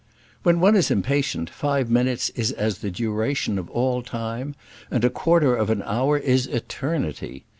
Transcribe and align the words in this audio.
When 0.41 0.59
one 0.59 0.75
is 0.75 0.89
impatient, 0.89 1.47
five 1.51 1.87
minutes 1.91 2.29
is 2.31 2.51
as 2.51 2.79
the 2.79 2.89
duration 2.89 3.59
of 3.59 3.69
all 3.69 4.01
time, 4.01 4.55
and 4.89 5.05
a 5.05 5.11
quarter 5.11 5.55
of 5.55 5.69
an 5.69 5.83
hour 5.85 6.17
is 6.17 6.47
eternity. 6.47 7.45